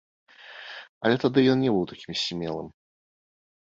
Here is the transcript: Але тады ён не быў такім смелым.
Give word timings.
Але 1.03 1.15
тады 1.25 1.39
ён 1.53 1.57
не 1.67 1.71
быў 1.77 1.85
такім 1.95 2.13
смелым. 2.27 2.67